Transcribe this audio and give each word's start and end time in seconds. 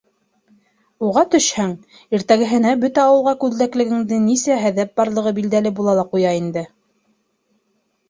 Уға 1.09 1.23
төшһәң, 1.35 1.75
иртәгеһенә 2.19 2.73
бөтә 2.87 3.05
ауылға 3.11 3.35
күлдәгендә 3.45 4.21
нисә 4.27 4.61
һәҙәп 4.67 4.99
барлығы 5.03 5.37
билдәле 5.41 5.77
була 5.81 5.99
ла 6.03 6.11
ҡуя 6.13 6.37
инде. 6.43 6.69